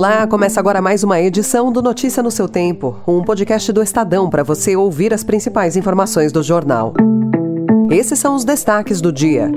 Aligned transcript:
Olá, 0.00 0.26
começa 0.26 0.58
agora 0.58 0.80
mais 0.80 1.04
uma 1.04 1.20
edição 1.20 1.70
do 1.70 1.82
Notícia 1.82 2.22
no 2.22 2.30
seu 2.30 2.48
Tempo, 2.48 2.96
um 3.06 3.22
podcast 3.22 3.70
do 3.70 3.82
Estadão 3.82 4.30
para 4.30 4.42
você 4.42 4.74
ouvir 4.74 5.12
as 5.12 5.22
principais 5.22 5.76
informações 5.76 6.32
do 6.32 6.42
jornal. 6.42 6.94
Esses 7.90 8.18
são 8.18 8.34
os 8.34 8.42
destaques 8.42 9.02
do 9.02 9.12
dia. 9.12 9.52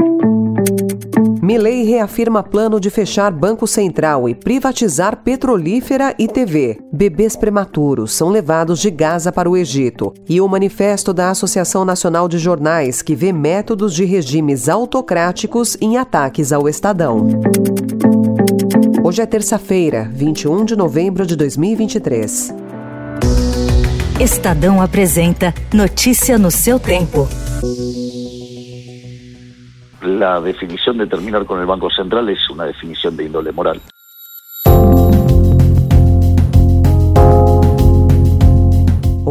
Milley 1.42 1.86
reafirma 1.86 2.44
plano 2.44 2.78
de 2.78 2.90
fechar 2.90 3.32
Banco 3.32 3.66
Central 3.66 4.28
e 4.28 4.36
privatizar 4.36 5.16
petrolífera 5.24 6.14
e 6.20 6.28
TV. 6.28 6.78
Bebês 6.92 7.38
prematuros 7.38 8.12
são 8.12 8.28
levados 8.28 8.80
de 8.80 8.92
Gaza 8.92 9.32
para 9.32 9.50
o 9.50 9.56
Egito. 9.56 10.14
E 10.28 10.42
o 10.42 10.48
manifesto 10.50 11.14
da 11.14 11.30
Associação 11.30 11.86
Nacional 11.86 12.28
de 12.28 12.38
Jornais, 12.38 13.02
que 13.02 13.16
vê 13.16 13.32
métodos 13.32 13.94
de 13.94 14.04
regimes 14.04 14.68
autocráticos 14.68 15.78
em 15.80 15.96
ataques 15.96 16.52
ao 16.52 16.68
Estadão. 16.68 17.30
Hoje 19.06 19.22
é 19.22 19.26
terça-feira, 19.26 20.10
21 20.14 20.64
de 20.64 20.78
novembro 20.78 21.26
de 21.26 21.36
2023. 21.36 22.56
Estadão 24.18 24.82
apresenta 24.82 25.54
Notícia 25.74 26.38
no 26.38 26.50
seu 26.50 26.80
tempo. 26.80 27.28
la 30.04 30.40
definición 30.40 30.98
de 30.98 31.08
terminar 31.08 31.46
con 31.46 31.60
el 31.60 31.66
Banco 31.66 31.90
Central 31.90 32.30
es 32.30 32.50
una 32.50 32.66
definición 32.66 33.18
de 33.18 33.26
índole 33.26 33.52
moral. 33.52 33.82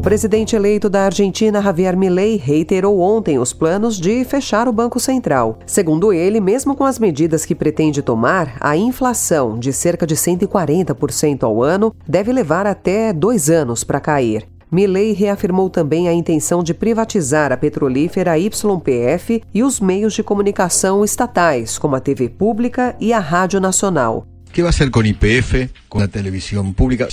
O 0.03 0.11
presidente 0.13 0.57
eleito 0.57 0.91
da 0.91 1.05
Argentina, 1.05 1.63
Javier 1.63 1.97
Milei, 1.97 2.35
reiterou 2.37 2.99
ontem 2.99 3.39
os 3.39 3.53
planos 3.53 4.01
de 4.01 4.25
fechar 4.25 4.67
o 4.67 4.73
Banco 4.73 4.99
Central. 4.99 5.61
Segundo 5.65 6.13
ele, 6.13 6.41
mesmo 6.41 6.75
com 6.75 6.83
as 6.83 6.99
medidas 6.99 7.47
que 7.47 7.55
pretende 7.55 8.03
tomar, 8.03 8.57
a 8.61 8.77
inflação, 8.77 9.57
de 9.57 9.73
cerca 9.73 10.05
de 10.05 10.17
140% 10.17 11.45
ao 11.45 11.63
ano, 11.63 11.95
deve 12.07 12.33
levar 12.33 12.67
até 12.67 13.13
dois 13.13 13.49
anos 13.49 13.85
para 13.85 14.01
cair. 14.01 14.45
Milley 14.73 15.13
reafirmou 15.13 15.71
também 15.71 16.09
a 16.09 16.13
intenção 16.13 16.65
de 16.65 16.75
privatizar 16.75 17.53
a 17.53 17.57
petrolífera 17.57 18.37
YPF 18.37 19.41
e 19.55 19.63
os 19.63 19.79
meios 19.79 20.15
de 20.15 20.25
comunicação 20.25 21.05
estatais, 21.05 21.79
como 21.79 21.95
a 21.95 22.01
TV 22.01 22.29
pública 22.29 22.97
e 22.99 23.13
a 23.13 23.21
Rádio 23.21 23.61
Nacional. 23.61 24.27
O 24.49 24.53
que 24.53 24.65
vai 24.65 24.73
ser 24.73 24.91
com 24.91 25.05
IPF, 25.05 25.71
com 25.89 26.01
a 26.01 26.09
televisão 26.09 26.73
pública? 26.73 27.07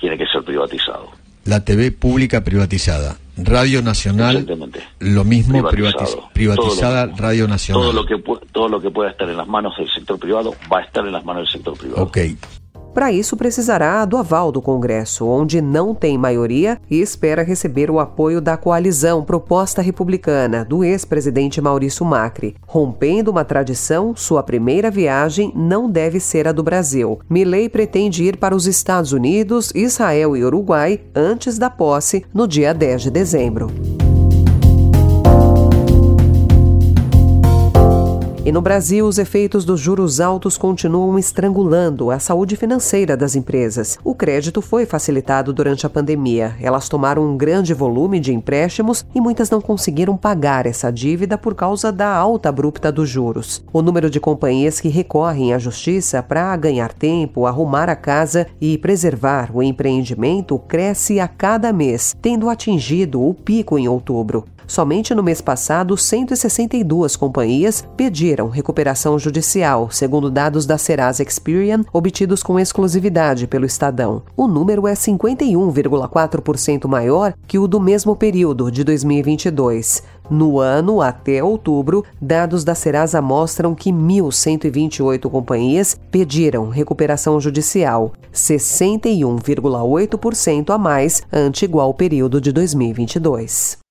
Tiene 0.00 0.18
que 0.18 0.26
ser 0.26 0.42
privatizado. 0.42 1.21
La 1.44 1.64
TV 1.64 1.90
pública 1.92 2.44
privatizada. 2.44 3.18
Radio 3.36 3.80
Nacional, 3.80 4.46
lo 4.98 5.24
mismo 5.24 5.66
privatizada 5.68 7.06
lo, 7.06 7.16
Radio 7.16 7.48
Nacional. 7.48 7.82
Todo 7.82 7.92
lo, 7.92 8.04
que, 8.04 8.22
todo 8.52 8.68
lo 8.68 8.80
que 8.80 8.90
pueda 8.90 9.10
estar 9.10 9.28
en 9.28 9.38
las 9.38 9.48
manos 9.48 9.74
del 9.78 9.88
sector 9.90 10.18
privado 10.18 10.54
va 10.70 10.80
a 10.80 10.82
estar 10.82 11.04
en 11.06 11.12
las 11.12 11.24
manos 11.24 11.44
del 11.44 11.52
sector 11.52 11.76
privado. 11.78 12.02
Ok. 12.02 12.18
Para 12.94 13.10
isso, 13.10 13.36
precisará 13.36 14.04
do 14.04 14.16
aval 14.16 14.52
do 14.52 14.60
Congresso, 14.60 15.26
onde 15.26 15.60
não 15.60 15.94
tem 15.94 16.18
maioria 16.18 16.78
e 16.90 17.00
espera 17.00 17.42
receber 17.42 17.90
o 17.90 17.98
apoio 17.98 18.40
da 18.40 18.56
coalizão 18.56 19.24
proposta 19.24 19.80
republicana 19.80 20.64
do 20.64 20.84
ex-presidente 20.84 21.60
Maurício 21.60 22.04
Macri. 22.04 22.54
Rompendo 22.66 23.30
uma 23.30 23.44
tradição, 23.44 24.14
sua 24.14 24.42
primeira 24.42 24.90
viagem 24.90 25.52
não 25.56 25.90
deve 25.90 26.20
ser 26.20 26.46
a 26.46 26.52
do 26.52 26.62
Brasil. 26.62 27.18
Milley 27.30 27.68
pretende 27.68 28.24
ir 28.24 28.36
para 28.36 28.54
os 28.54 28.66
Estados 28.66 29.12
Unidos, 29.12 29.72
Israel 29.74 30.36
e 30.36 30.44
Uruguai 30.44 31.00
antes 31.14 31.58
da 31.58 31.70
posse, 31.70 32.24
no 32.32 32.46
dia 32.46 32.74
10 32.74 33.02
de 33.02 33.10
dezembro. 33.10 33.68
E 38.44 38.50
no 38.50 38.60
Brasil, 38.60 39.06
os 39.06 39.18
efeitos 39.18 39.64
dos 39.64 39.78
juros 39.78 40.18
altos 40.18 40.58
continuam 40.58 41.16
estrangulando 41.16 42.10
a 42.10 42.18
saúde 42.18 42.56
financeira 42.56 43.16
das 43.16 43.36
empresas. 43.36 43.96
O 44.02 44.16
crédito 44.16 44.60
foi 44.60 44.84
facilitado 44.84 45.52
durante 45.52 45.86
a 45.86 45.90
pandemia. 45.90 46.56
Elas 46.60 46.88
tomaram 46.88 47.24
um 47.24 47.36
grande 47.36 47.72
volume 47.72 48.18
de 48.18 48.34
empréstimos 48.34 49.06
e 49.14 49.20
muitas 49.20 49.48
não 49.48 49.60
conseguiram 49.60 50.16
pagar 50.16 50.66
essa 50.66 50.90
dívida 50.90 51.38
por 51.38 51.54
causa 51.54 51.92
da 51.92 52.12
alta 52.12 52.48
abrupta 52.48 52.90
dos 52.90 53.08
juros. 53.08 53.64
O 53.72 53.80
número 53.80 54.10
de 54.10 54.18
companhias 54.18 54.80
que 54.80 54.88
recorrem 54.88 55.54
à 55.54 55.58
justiça 55.60 56.20
para 56.20 56.56
ganhar 56.56 56.92
tempo, 56.92 57.46
arrumar 57.46 57.88
a 57.88 57.94
casa 57.94 58.48
e 58.60 58.76
preservar 58.76 59.52
o 59.54 59.62
empreendimento 59.62 60.58
cresce 60.58 61.20
a 61.20 61.28
cada 61.28 61.72
mês, 61.72 62.12
tendo 62.20 62.50
atingido 62.50 63.22
o 63.24 63.32
pico 63.34 63.78
em 63.78 63.86
outubro. 63.86 64.44
Somente 64.72 65.14
no 65.14 65.22
mês 65.22 65.40
passado, 65.42 65.98
162 65.98 67.14
companhias 67.14 67.86
pediram 67.94 68.48
recuperação 68.48 69.18
judicial, 69.18 69.90
segundo 69.90 70.30
dados 70.30 70.64
da 70.64 70.78
Serasa 70.78 71.22
Experian, 71.22 71.84
obtidos 71.92 72.42
com 72.42 72.58
exclusividade 72.58 73.46
pelo 73.46 73.66
Estadão. 73.66 74.22
O 74.34 74.48
número 74.48 74.88
é 74.88 74.94
51,4% 74.94 76.88
maior 76.88 77.34
que 77.46 77.58
o 77.58 77.68
do 77.68 77.78
mesmo 77.78 78.16
período 78.16 78.70
de 78.70 78.82
2022. 78.82 80.02
No 80.30 80.58
ano 80.58 81.02
até 81.02 81.44
outubro, 81.44 82.02
dados 82.18 82.64
da 82.64 82.74
Serasa 82.74 83.20
mostram 83.20 83.74
que 83.74 83.92
1.128 83.92 85.28
companhias 85.28 86.00
pediram 86.10 86.70
recuperação 86.70 87.38
judicial, 87.38 88.14
61,8% 88.32 90.70
a 90.70 90.78
mais 90.78 91.22
ante 91.30 91.66
igual 91.66 91.92
período 91.92 92.40
de 92.40 92.50
2022. 92.52 93.82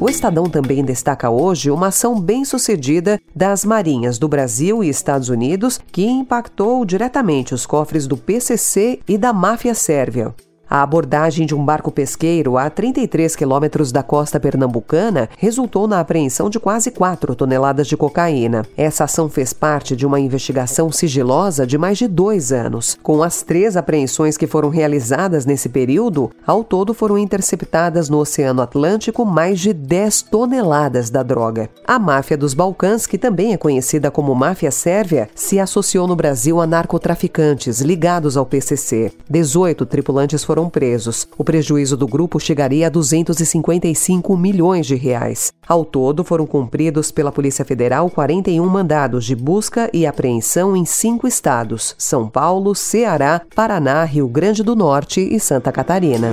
O 0.00 0.08
Estadão 0.08 0.44
também 0.44 0.84
destaca 0.84 1.28
hoje 1.28 1.72
uma 1.72 1.88
ação 1.88 2.20
bem-sucedida 2.20 3.20
das 3.34 3.64
Marinhas 3.64 4.16
do 4.16 4.28
Brasil 4.28 4.84
e 4.84 4.88
Estados 4.88 5.28
Unidos 5.28 5.80
que 5.90 6.06
impactou 6.06 6.84
diretamente 6.84 7.52
os 7.52 7.66
cofres 7.66 8.06
do 8.06 8.16
PCC 8.16 9.00
e 9.08 9.18
da 9.18 9.32
máfia 9.32 9.74
sérvia. 9.74 10.32
A 10.70 10.82
abordagem 10.82 11.46
de 11.46 11.54
um 11.54 11.64
barco 11.64 11.90
pesqueiro 11.90 12.58
a 12.58 12.68
33 12.68 13.34
quilômetros 13.34 13.90
da 13.90 14.02
costa 14.02 14.38
pernambucana 14.38 15.30
resultou 15.38 15.88
na 15.88 15.98
apreensão 15.98 16.50
de 16.50 16.60
quase 16.60 16.90
4 16.90 17.34
toneladas 17.34 17.86
de 17.86 17.96
cocaína. 17.96 18.66
Essa 18.76 19.04
ação 19.04 19.30
fez 19.30 19.54
parte 19.54 19.96
de 19.96 20.04
uma 20.04 20.20
investigação 20.20 20.92
sigilosa 20.92 21.66
de 21.66 21.78
mais 21.78 21.96
de 21.96 22.06
dois 22.06 22.52
anos. 22.52 22.98
Com 23.02 23.22
as 23.22 23.40
três 23.40 23.78
apreensões 23.78 24.36
que 24.36 24.46
foram 24.46 24.68
realizadas 24.68 25.46
nesse 25.46 25.70
período, 25.70 26.30
ao 26.46 26.62
todo 26.62 26.92
foram 26.92 27.16
interceptadas 27.16 28.10
no 28.10 28.18
Oceano 28.18 28.60
Atlântico 28.60 29.24
mais 29.24 29.60
de 29.60 29.72
10 29.72 30.22
toneladas 30.22 31.08
da 31.08 31.22
droga. 31.22 31.70
A 31.86 31.98
máfia 31.98 32.36
dos 32.36 32.52
Balcãs, 32.52 33.06
que 33.06 33.16
também 33.16 33.54
é 33.54 33.56
conhecida 33.56 34.10
como 34.10 34.34
máfia 34.34 34.70
sérvia, 34.70 35.30
se 35.34 35.58
associou 35.58 36.06
no 36.06 36.14
Brasil 36.14 36.60
a 36.60 36.66
narcotraficantes 36.66 37.80
ligados 37.80 38.36
ao 38.36 38.44
PCC. 38.44 39.12
18 39.30 39.86
tripulantes 39.86 40.44
foram 40.44 40.57
foram 40.58 40.68
presos. 40.68 41.28
O 41.38 41.44
prejuízo 41.44 41.96
do 41.96 42.06
grupo 42.06 42.40
chegaria 42.40 42.88
a 42.88 42.90
255 42.90 44.36
milhões 44.36 44.86
de 44.86 44.96
reais. 44.96 45.52
Ao 45.66 45.84
todo, 45.84 46.24
foram 46.24 46.46
cumpridos 46.46 47.12
pela 47.12 47.30
Polícia 47.30 47.64
Federal 47.64 48.10
41 48.10 48.66
mandados 48.66 49.24
de 49.24 49.36
busca 49.36 49.88
e 49.92 50.04
apreensão 50.04 50.76
em 50.76 50.84
cinco 50.84 51.28
estados: 51.28 51.94
São 51.96 52.28
Paulo, 52.28 52.74
Ceará, 52.74 53.40
Paraná, 53.54 54.02
Rio 54.04 54.28
Grande 54.28 54.64
do 54.64 54.74
Norte 54.74 55.20
e 55.20 55.38
Santa 55.38 55.70
Catarina. 55.70 56.30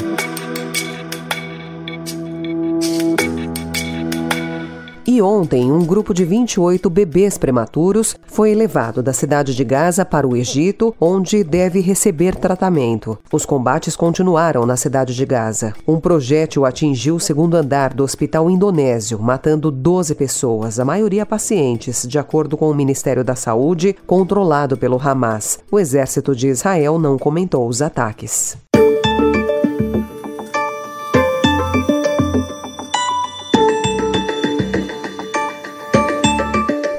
E 5.15 5.21
ontem, 5.21 5.71
um 5.71 5.85
grupo 5.85 6.13
de 6.13 6.25
28 6.25 6.89
bebês 6.89 7.37
prematuros 7.37 8.17
foi 8.27 8.53
levado 8.53 9.01
da 9.01 9.13
cidade 9.13 9.55
de 9.55 9.63
Gaza 9.63 10.03
para 10.03 10.27
o 10.27 10.35
Egito, 10.35 10.93
onde 10.99 11.41
deve 11.41 11.79
receber 11.79 12.35
tratamento. 12.35 13.17
Os 13.31 13.45
combates 13.45 13.95
continuaram 13.95 14.65
na 14.65 14.75
cidade 14.75 15.15
de 15.15 15.25
Gaza. 15.25 15.73
Um 15.87 16.01
projétil 16.01 16.65
atingiu 16.65 17.15
o 17.15 17.19
segundo 17.21 17.55
andar 17.55 17.93
do 17.93 18.03
hospital 18.03 18.49
indonésio, 18.49 19.17
matando 19.17 19.71
12 19.71 20.15
pessoas, 20.15 20.81
a 20.81 20.83
maioria 20.83 21.25
pacientes, 21.25 22.05
de 22.05 22.19
acordo 22.19 22.57
com 22.57 22.69
o 22.69 22.75
Ministério 22.75 23.23
da 23.23 23.35
Saúde, 23.35 23.95
controlado 24.05 24.75
pelo 24.75 24.99
Hamas. 25.01 25.59
O 25.71 25.79
exército 25.79 26.35
de 26.35 26.49
Israel 26.49 26.99
não 26.99 27.17
comentou 27.17 27.69
os 27.69 27.81
ataques. 27.81 28.57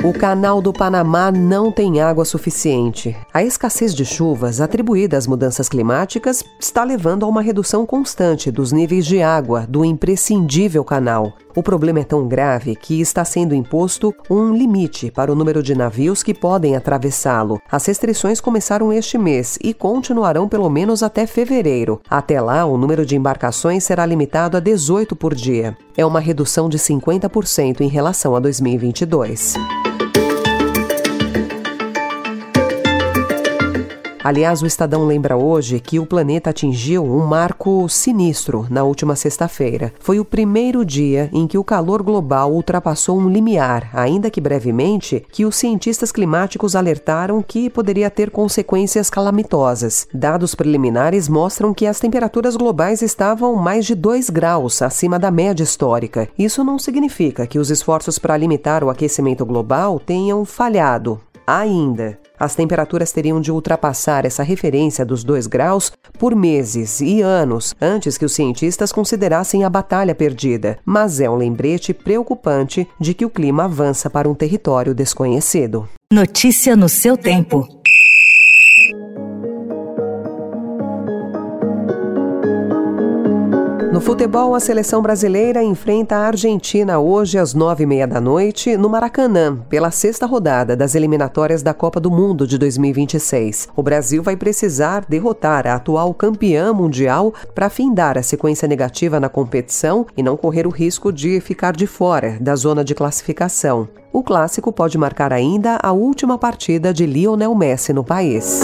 O 0.04 0.12
Canal 0.12 0.60
do 0.60 0.72
Panamá 0.72 1.32
não 1.32 1.72
tem 1.72 2.00
água 2.00 2.24
suficiente. 2.24 3.16
A 3.32 3.42
escassez 3.42 3.94
de 3.94 4.04
chuvas 4.04 4.60
atribuída 4.60 5.16
às 5.16 5.26
mudanças 5.26 5.68
climáticas 5.68 6.44
está 6.60 6.84
levando 6.84 7.24
a 7.24 7.28
uma 7.28 7.42
redução 7.42 7.84
constante 7.86 8.50
dos 8.50 8.72
níveis 8.72 9.04
de 9.06 9.22
água 9.22 9.66
do 9.66 9.84
imprescindível 9.84 10.84
canal. 10.84 11.32
O 11.56 11.62
problema 11.62 12.00
é 12.00 12.04
tão 12.04 12.28
grave 12.28 12.76
que 12.76 13.00
está 13.00 13.24
sendo 13.24 13.54
imposto 13.54 14.14
um 14.30 14.54
limite 14.54 15.10
para 15.10 15.32
o 15.32 15.34
número 15.34 15.62
de 15.62 15.74
navios 15.74 16.22
que 16.22 16.34
podem 16.34 16.76
atravessá-lo. 16.76 17.60
As 17.70 17.86
restrições 17.86 18.40
começaram 18.40 18.92
este 18.92 19.16
mês 19.16 19.58
e 19.62 19.72
continuarão 19.72 20.46
pelo 20.46 20.68
menos 20.68 21.02
até 21.02 21.26
fevereiro. 21.26 22.00
Até 22.08 22.40
lá, 22.40 22.66
o 22.66 22.76
número 22.76 23.06
de 23.06 23.16
embarcações 23.16 23.82
será 23.84 24.04
limitado 24.04 24.56
a 24.56 24.60
18 24.60 25.16
por 25.16 25.34
dia. 25.34 25.76
É 25.96 26.04
uma 26.04 26.20
redução 26.20 26.68
de 26.68 26.78
50% 26.78 27.80
em 27.80 27.88
relação 27.88 28.36
a 28.36 28.40
2022. 28.40 29.54
Aliás, 34.26 34.60
o 34.60 34.66
Estadão 34.66 35.06
lembra 35.06 35.36
hoje 35.36 35.78
que 35.78 36.00
o 36.00 36.04
planeta 36.04 36.50
atingiu 36.50 37.04
um 37.04 37.24
marco 37.24 37.88
sinistro 37.88 38.66
na 38.68 38.82
última 38.82 39.14
sexta-feira. 39.14 39.92
Foi 40.00 40.18
o 40.18 40.24
primeiro 40.24 40.84
dia 40.84 41.30
em 41.32 41.46
que 41.46 41.56
o 41.56 41.62
calor 41.62 42.02
global 42.02 42.52
ultrapassou 42.52 43.20
um 43.20 43.28
limiar, 43.28 43.88
ainda 43.92 44.28
que 44.28 44.40
brevemente, 44.40 45.24
que 45.30 45.44
os 45.44 45.54
cientistas 45.54 46.10
climáticos 46.10 46.74
alertaram 46.74 47.40
que 47.40 47.70
poderia 47.70 48.10
ter 48.10 48.32
consequências 48.32 49.08
calamitosas. 49.08 50.08
Dados 50.12 50.56
preliminares 50.56 51.28
mostram 51.28 51.72
que 51.72 51.86
as 51.86 52.00
temperaturas 52.00 52.56
globais 52.56 53.02
estavam 53.02 53.54
mais 53.54 53.86
de 53.86 53.94
2 53.94 54.28
graus 54.30 54.82
acima 54.82 55.20
da 55.20 55.30
média 55.30 55.62
histórica. 55.62 56.28
Isso 56.36 56.64
não 56.64 56.80
significa 56.80 57.46
que 57.46 57.60
os 57.60 57.70
esforços 57.70 58.18
para 58.18 58.36
limitar 58.36 58.82
o 58.82 58.90
aquecimento 58.90 59.46
global 59.46 60.00
tenham 60.00 60.44
falhado. 60.44 61.20
Ainda. 61.46 62.18
As 62.38 62.54
temperaturas 62.54 63.12
teriam 63.12 63.40
de 63.40 63.50
ultrapassar 63.50 64.24
essa 64.24 64.42
referência 64.42 65.04
dos 65.04 65.24
2 65.24 65.46
graus 65.46 65.92
por 66.18 66.34
meses 66.34 67.00
e 67.00 67.22
anos 67.22 67.74
antes 67.80 68.18
que 68.18 68.24
os 68.24 68.32
cientistas 68.32 68.92
considerassem 68.92 69.64
a 69.64 69.70
batalha 69.70 70.14
perdida, 70.14 70.78
mas 70.84 71.20
é 71.20 71.28
um 71.28 71.36
lembrete 71.36 71.94
preocupante 71.94 72.86
de 73.00 73.14
que 73.14 73.24
o 73.24 73.30
clima 73.30 73.64
avança 73.64 74.10
para 74.10 74.28
um 74.28 74.34
território 74.34 74.94
desconhecido. 74.94 75.88
Notícia 76.12 76.76
no 76.76 76.88
seu 76.88 77.16
tempo. 77.16 77.75
No 83.96 84.00
futebol, 84.02 84.54
a 84.54 84.60
seleção 84.60 85.00
brasileira 85.00 85.62
enfrenta 85.62 86.16
a 86.16 86.26
Argentina 86.26 86.98
hoje 86.98 87.38
às 87.38 87.54
nove 87.54 87.84
e 87.84 87.86
meia 87.86 88.06
da 88.06 88.20
noite 88.20 88.76
no 88.76 88.90
Maracanã, 88.90 89.56
pela 89.70 89.90
sexta 89.90 90.26
rodada 90.26 90.76
das 90.76 90.94
eliminatórias 90.94 91.62
da 91.62 91.72
Copa 91.72 91.98
do 91.98 92.10
Mundo 92.10 92.46
de 92.46 92.58
2026. 92.58 93.68
O 93.74 93.82
Brasil 93.82 94.22
vai 94.22 94.36
precisar 94.36 95.06
derrotar 95.08 95.66
a 95.66 95.76
atual 95.76 96.12
campeã 96.12 96.74
mundial 96.74 97.32
para 97.54 97.70
findar 97.70 98.18
a 98.18 98.22
sequência 98.22 98.68
negativa 98.68 99.18
na 99.18 99.30
competição 99.30 100.06
e 100.14 100.22
não 100.22 100.36
correr 100.36 100.66
o 100.66 100.70
risco 100.70 101.10
de 101.10 101.40
ficar 101.40 101.74
de 101.74 101.86
fora 101.86 102.36
da 102.38 102.54
zona 102.54 102.84
de 102.84 102.94
classificação. 102.94 103.88
O 104.12 104.22
clássico 104.22 104.70
pode 104.70 104.98
marcar 104.98 105.32
ainda 105.32 105.78
a 105.82 105.92
última 105.92 106.36
partida 106.36 106.92
de 106.92 107.06
Lionel 107.06 107.54
Messi 107.54 107.94
no 107.94 108.04
país. 108.04 108.60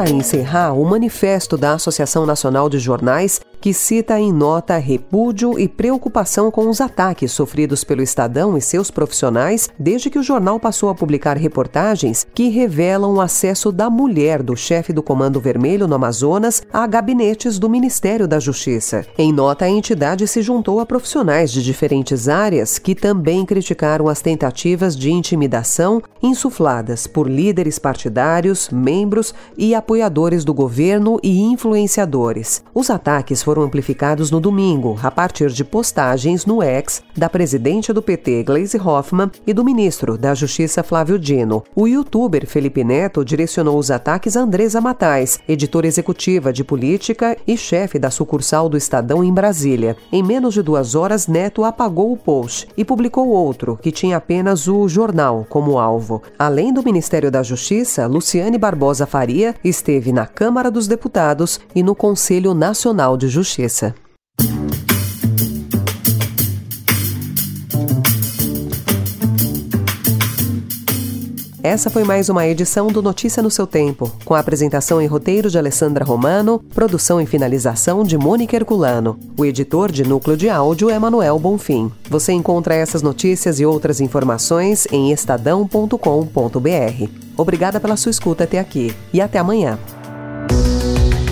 Para 0.00 0.08
encerrar, 0.08 0.72
o 0.72 0.82
manifesto 0.82 1.58
da 1.58 1.74
Associação 1.74 2.24
Nacional 2.24 2.70
de 2.70 2.78
Jornais 2.78 3.38
que 3.60 3.74
cita 3.74 4.18
em 4.18 4.32
nota 4.32 4.78
repúdio 4.78 5.58
e 5.58 5.68
preocupação 5.68 6.50
com 6.50 6.68
os 6.68 6.80
ataques 6.80 7.30
sofridos 7.32 7.84
pelo 7.84 8.02
Estadão 8.02 8.56
e 8.56 8.60
seus 8.60 8.90
profissionais 8.90 9.68
desde 9.78 10.08
que 10.08 10.18
o 10.18 10.22
jornal 10.22 10.58
passou 10.58 10.88
a 10.88 10.94
publicar 10.94 11.36
reportagens 11.36 12.26
que 12.34 12.48
revelam 12.48 13.14
o 13.14 13.20
acesso 13.20 13.70
da 13.70 13.90
mulher 13.90 14.42
do 14.42 14.56
chefe 14.56 14.92
do 14.92 15.02
Comando 15.02 15.40
Vermelho 15.40 15.86
no 15.86 15.94
Amazonas 15.94 16.62
a 16.72 16.86
gabinetes 16.86 17.58
do 17.58 17.68
Ministério 17.68 18.26
da 18.26 18.38
Justiça. 18.38 19.04
Em 19.18 19.32
nota, 19.32 19.66
a 19.66 19.70
entidade 19.70 20.26
se 20.26 20.40
juntou 20.40 20.80
a 20.80 20.86
profissionais 20.86 21.52
de 21.52 21.62
diferentes 21.62 22.28
áreas 22.28 22.78
que 22.78 22.94
também 22.94 23.44
criticaram 23.44 24.08
as 24.08 24.22
tentativas 24.22 24.96
de 24.96 25.10
intimidação 25.10 26.02
insufladas 26.22 27.06
por 27.06 27.28
líderes 27.28 27.78
partidários, 27.78 28.70
membros 28.70 29.34
e 29.56 29.74
apoiadores 29.74 30.44
do 30.44 30.54
governo 30.54 31.18
e 31.22 31.40
influenciadores. 31.40 32.62
Os 32.74 32.88
ataques 32.88 33.42
foram 33.50 33.64
amplificados 33.64 34.30
no 34.30 34.38
domingo, 34.38 34.96
a 35.02 35.10
partir 35.10 35.50
de 35.50 35.64
postagens 35.64 36.46
no 36.46 36.62
ex 36.62 37.02
da 37.16 37.28
presidente 37.28 37.92
do 37.92 38.00
PT, 38.00 38.44
Gleisi 38.44 38.78
Hoffmann, 38.78 39.28
e 39.44 39.52
do 39.52 39.64
ministro 39.64 40.16
da 40.16 40.36
Justiça, 40.36 40.84
Flávio 40.84 41.18
Dino. 41.18 41.64
O 41.74 41.88
youtuber 41.88 42.46
Felipe 42.46 42.84
Neto 42.84 43.24
direcionou 43.24 43.76
os 43.76 43.90
ataques 43.90 44.36
a 44.36 44.42
Andresa 44.42 44.80
Matais, 44.80 45.40
editora 45.48 45.88
executiva 45.88 46.52
de 46.52 46.62
política 46.62 47.36
e 47.44 47.56
chefe 47.56 47.98
da 47.98 48.08
sucursal 48.08 48.68
do 48.68 48.76
Estadão 48.76 49.24
em 49.24 49.34
Brasília. 49.34 49.96
Em 50.12 50.22
menos 50.22 50.54
de 50.54 50.62
duas 50.62 50.94
horas, 50.94 51.26
Neto 51.26 51.64
apagou 51.64 52.12
o 52.12 52.16
post 52.16 52.68
e 52.76 52.84
publicou 52.84 53.30
outro, 53.30 53.76
que 53.82 53.90
tinha 53.90 54.18
apenas 54.18 54.68
o 54.68 54.86
jornal 54.86 55.44
como 55.48 55.76
alvo. 55.76 56.22
Além 56.38 56.72
do 56.72 56.84
Ministério 56.84 57.32
da 57.32 57.42
Justiça, 57.42 58.06
Luciane 58.06 58.56
Barbosa 58.56 59.06
Faria 59.06 59.56
esteve 59.64 60.12
na 60.12 60.24
Câmara 60.24 60.70
dos 60.70 60.86
Deputados 60.86 61.58
e 61.74 61.82
no 61.82 61.96
Conselho 61.96 62.54
Nacional 62.54 63.16
de 63.16 63.26
Justiça. 63.26 63.39
Justiça. 63.40 63.94
Essa 71.62 71.88
foi 71.88 72.04
mais 72.04 72.28
uma 72.28 72.46
edição 72.46 72.88
do 72.88 73.00
Notícia 73.00 73.42
no 73.42 73.50
seu 73.50 73.66
Tempo, 73.66 74.12
com 74.26 74.34
a 74.34 74.40
apresentação 74.40 75.00
e 75.00 75.06
roteiro 75.06 75.48
de 75.48 75.56
Alessandra 75.56 76.04
Romano, 76.04 76.58
produção 76.74 77.18
e 77.18 77.24
finalização 77.24 78.04
de 78.04 78.18
Mônica 78.18 78.56
Herculano. 78.56 79.18
O 79.38 79.46
editor 79.46 79.90
de 79.90 80.04
núcleo 80.04 80.36
de 80.36 80.50
áudio 80.50 80.90
é 80.90 80.98
Manuel 80.98 81.38
Bonfim. 81.38 81.90
Você 82.10 82.32
encontra 82.32 82.74
essas 82.74 83.00
notícias 83.00 83.58
e 83.58 83.64
outras 83.64 84.02
informações 84.02 84.86
em 84.92 85.12
estadão.com.br. 85.12 85.98
Obrigada 87.38 87.80
pela 87.80 87.96
sua 87.96 88.10
escuta 88.10 88.44
até 88.44 88.58
aqui 88.58 88.94
e 89.14 89.20
até 89.20 89.38
amanhã. 89.38 89.78